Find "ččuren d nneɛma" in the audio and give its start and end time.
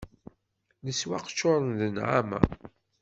1.31-2.39